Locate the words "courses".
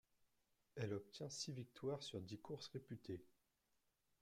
2.39-2.71